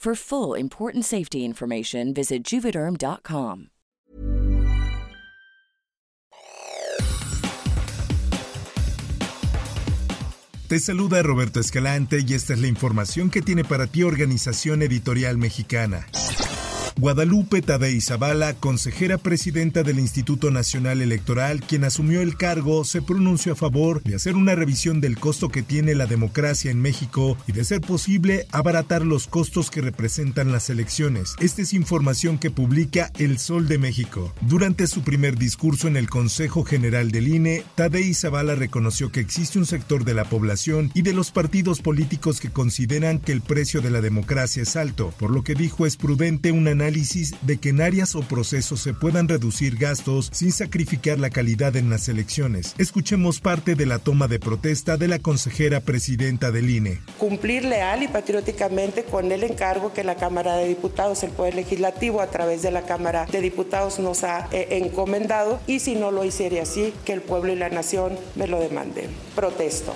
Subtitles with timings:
[0.00, 3.66] For full important safety information, visit juvederm.com.
[10.68, 15.36] Te saluda Roberto Escalante y esta es la información que tiene para ti Organización Editorial
[15.36, 16.06] Mexicana.
[17.00, 23.54] Guadalupe Tadei Zavala, consejera presidenta del Instituto Nacional Electoral, quien asumió el cargo, se pronunció
[23.54, 27.52] a favor de hacer una revisión del costo que tiene la democracia en México y
[27.52, 31.36] de ser posible abaratar los costos que representan las elecciones.
[31.40, 34.34] Esta es información que publica El Sol de México.
[34.42, 39.58] Durante su primer discurso en el Consejo General del INE, Tadei Zavala reconoció que existe
[39.58, 43.80] un sector de la población y de los partidos políticos que consideran que el precio
[43.80, 47.68] de la democracia es alto, por lo que dijo es prudente un análisis de que
[47.68, 52.74] en áreas o procesos se puedan reducir gastos sin sacrificar la calidad en las elecciones.
[52.78, 57.00] Escuchemos parte de la toma de protesta de la consejera presidenta del INE.
[57.16, 62.20] Cumplir leal y patrióticamente con el encargo que la Cámara de Diputados, el Poder Legislativo,
[62.20, 66.24] a través de la Cámara de Diputados nos ha eh, encomendado y si no lo
[66.24, 69.10] hiciera así, que el pueblo y la nación me lo demanden.
[69.36, 69.94] Protesto.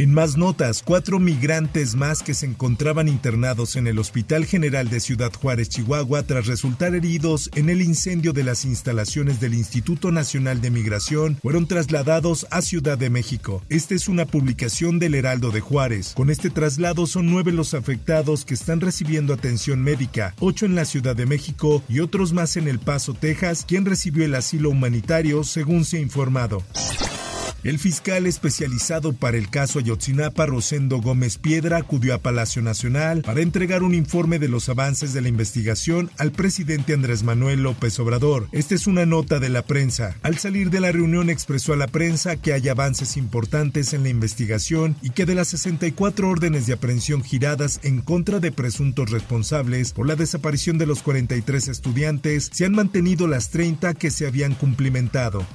[0.00, 4.98] En más notas, cuatro migrantes más que se encontraban internados en el Hospital General de
[4.98, 10.62] Ciudad Juárez, Chihuahua, tras resultar heridos en el incendio de las instalaciones del Instituto Nacional
[10.62, 13.62] de Migración, fueron trasladados a Ciudad de México.
[13.68, 16.14] Esta es una publicación del Heraldo de Juárez.
[16.16, 20.86] Con este traslado son nueve los afectados que están recibiendo atención médica, ocho en la
[20.86, 25.44] Ciudad de México y otros más en El Paso, Texas, quien recibió el asilo humanitario,
[25.44, 26.64] según se ha informado.
[27.62, 33.42] El fiscal especializado para el caso Ayotzinapa, Rosendo Gómez Piedra, acudió a Palacio Nacional para
[33.42, 38.48] entregar un informe de los avances de la investigación al presidente Andrés Manuel López Obrador.
[38.52, 40.16] Esta es una nota de la prensa.
[40.22, 44.08] Al salir de la reunión expresó a la prensa que hay avances importantes en la
[44.08, 49.92] investigación y que de las 64 órdenes de aprehensión giradas en contra de presuntos responsables
[49.92, 54.54] por la desaparición de los 43 estudiantes, se han mantenido las 30 que se habían
[54.54, 55.46] cumplimentado.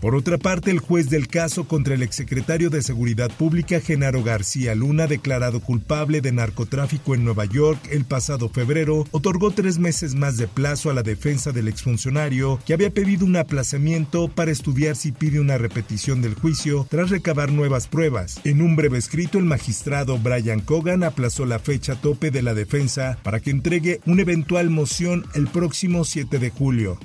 [0.00, 4.74] Por otra parte, el juez del caso contra el exsecretario de Seguridad Pública, Genaro García
[4.74, 10.36] Luna, declarado culpable de narcotráfico en Nueva York el pasado febrero, otorgó tres meses más
[10.36, 15.12] de plazo a la defensa del exfuncionario, que había pedido un aplazamiento para estudiar si
[15.12, 18.38] pide una repetición del juicio tras recabar nuevas pruebas.
[18.44, 23.18] En un breve escrito, el magistrado Brian Cogan aplazó la fecha tope de la defensa
[23.22, 26.98] para que entregue una eventual moción el próximo 7 de julio.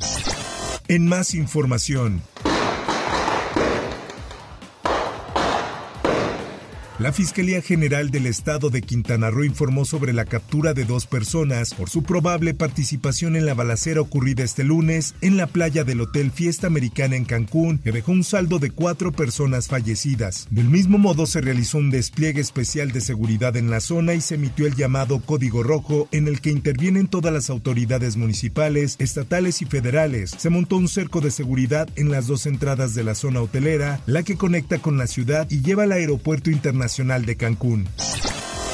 [0.87, 2.21] En más información,
[7.01, 11.73] La Fiscalía General del Estado de Quintana Roo informó sobre la captura de dos personas
[11.73, 16.29] por su probable participación en la balacera ocurrida este lunes en la playa del Hotel
[16.29, 20.47] Fiesta Americana en Cancún, que dejó un saldo de cuatro personas fallecidas.
[20.51, 24.35] Del mismo modo, se realizó un despliegue especial de seguridad en la zona y se
[24.35, 29.65] emitió el llamado Código Rojo, en el que intervienen todas las autoridades municipales, estatales y
[29.65, 30.35] federales.
[30.37, 34.21] Se montó un cerco de seguridad en las dos entradas de la zona hotelera, la
[34.21, 37.87] que conecta con la ciudad y lleva al aeropuerto internacional de Cancún.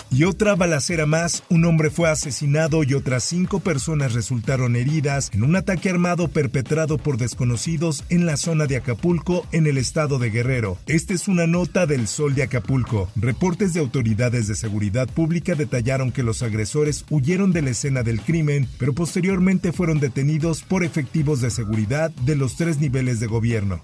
[0.09, 5.43] Y otra balacera más, un hombre fue asesinado y otras cinco personas resultaron heridas en
[5.43, 10.31] un ataque armado perpetrado por desconocidos en la zona de Acapulco, en el estado de
[10.31, 10.77] Guerrero.
[10.87, 13.09] Esta es una nota del Sol de Acapulco.
[13.15, 18.21] Reportes de autoridades de seguridad pública detallaron que los agresores huyeron de la escena del
[18.21, 23.83] crimen, pero posteriormente fueron detenidos por efectivos de seguridad de los tres niveles de gobierno.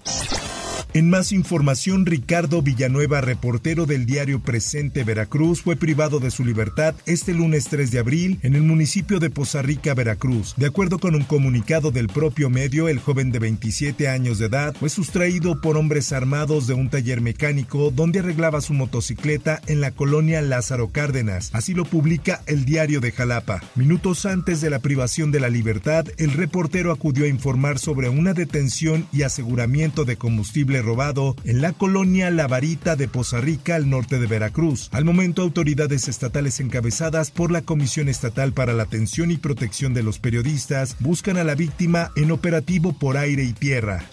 [0.96, 6.94] En más información, Ricardo Villanueva, reportero del diario Presente Veracruz, fue privado de su libertad
[7.04, 10.54] este lunes 3 de abril en el municipio de Poza Rica, Veracruz.
[10.56, 14.76] De acuerdo con un comunicado del propio medio, el joven de 27 años de edad
[14.78, 19.90] fue sustraído por hombres armados de un taller mecánico donde arreglaba su motocicleta en la
[19.90, 21.50] colonia Lázaro Cárdenas.
[21.54, 23.60] Así lo publica el diario de Jalapa.
[23.74, 28.32] Minutos antes de la privación de la libertad, el reportero acudió a informar sobre una
[28.32, 33.90] detención y aseguramiento de combustible robado en la colonia La Varita de Poza Rica, al
[33.90, 34.88] norte de Veracruz.
[34.92, 40.02] Al momento, autoridades estatales encabezadas por la Comisión Estatal para la Atención y Protección de
[40.02, 44.04] los Periodistas buscan a la víctima en operativo por aire y tierra.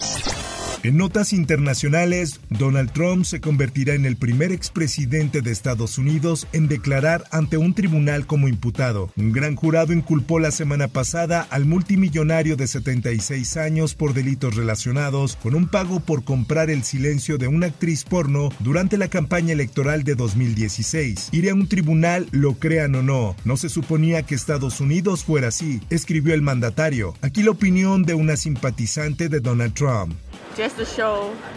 [0.84, 6.66] En notas internacionales, Donald Trump se convertirá en el primer expresidente de Estados Unidos en
[6.66, 9.12] declarar ante un tribunal como imputado.
[9.16, 15.36] Un gran jurado inculpó la semana pasada al multimillonario de 76 años por delitos relacionados
[15.36, 20.02] con un pago por comprar el silencio de una actriz porno durante la campaña electoral
[20.02, 21.28] de 2016.
[21.30, 23.36] Iré a un tribunal, lo crean o no.
[23.44, 27.14] No se suponía que Estados Unidos fuera así, escribió el mandatario.
[27.20, 30.16] Aquí la opinión de una simpatizante de Donald Trump.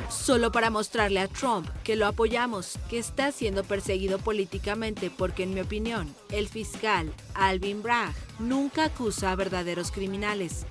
[0.10, 5.54] Solo para mostrarle a Trump que lo apoyamos, que está siendo perseguido políticamente porque en
[5.54, 10.66] mi opinión, el fiscal Alvin Bragg nunca acusa a verdaderos criminales.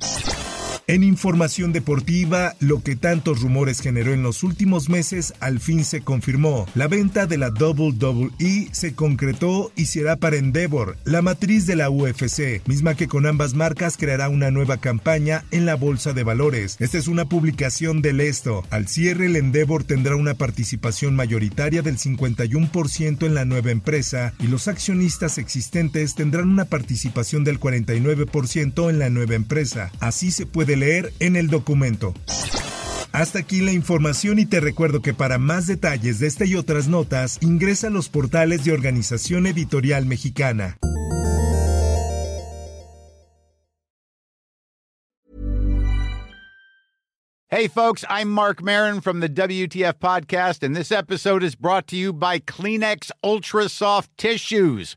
[0.86, 6.02] En información deportiva, lo que tantos rumores generó en los últimos meses al fin se
[6.02, 6.66] confirmó.
[6.74, 11.88] La venta de la WWE se concretó y será para Endeavor, la matriz de la
[11.88, 16.76] UFC, misma que con ambas marcas creará una nueva campaña en la bolsa de valores.
[16.80, 18.62] Esta es una publicación del esto.
[18.68, 24.48] Al cierre, el Endeavor tendrá una participación mayoritaria del 51% en la nueva empresa y
[24.48, 29.90] los accionistas existentes tendrán una participación del 49% en la nueva empresa.
[29.98, 32.14] Así se puede leer en el documento.
[33.12, 36.88] Hasta aquí la información y te recuerdo que para más detalles de esta y otras
[36.88, 40.78] notas ingresa a los portales de Organización Editorial Mexicana.
[47.56, 51.96] Hey folks, I'm Mark Marin from the WTF podcast and this episode is brought to
[51.96, 54.96] you by Kleenex Ultra Soft Tissues